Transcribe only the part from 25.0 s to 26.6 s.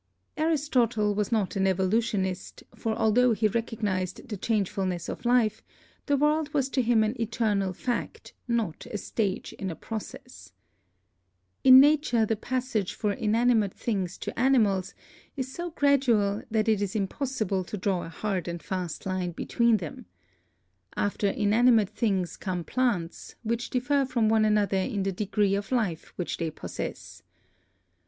the degree of life which they